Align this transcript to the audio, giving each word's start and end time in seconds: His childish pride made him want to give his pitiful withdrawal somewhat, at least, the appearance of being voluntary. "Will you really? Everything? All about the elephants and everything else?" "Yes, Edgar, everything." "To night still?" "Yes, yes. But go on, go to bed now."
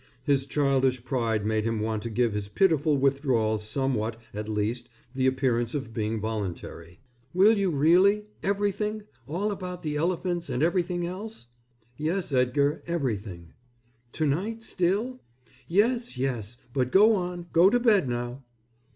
His 0.23 0.47
childish 0.47 1.03
pride 1.05 1.45
made 1.45 1.63
him 1.63 1.79
want 1.79 2.01
to 2.01 2.09
give 2.09 2.33
his 2.33 2.47
pitiful 2.47 2.97
withdrawal 2.97 3.59
somewhat, 3.59 4.19
at 4.33 4.49
least, 4.49 4.89
the 5.13 5.27
appearance 5.27 5.75
of 5.75 5.93
being 5.93 6.19
voluntary. 6.19 6.99
"Will 7.35 7.55
you 7.55 7.69
really? 7.69 8.23
Everything? 8.41 9.03
All 9.27 9.51
about 9.51 9.83
the 9.83 9.97
elephants 9.97 10.49
and 10.49 10.63
everything 10.63 11.05
else?" 11.05 11.45
"Yes, 11.97 12.31
Edgar, 12.33 12.81
everything." 12.87 13.53
"To 14.13 14.25
night 14.25 14.63
still?" 14.63 15.19
"Yes, 15.67 16.17
yes. 16.17 16.57
But 16.73 16.91
go 16.91 17.13
on, 17.13 17.45
go 17.53 17.69
to 17.69 17.79
bed 17.79 18.09
now." 18.09 18.43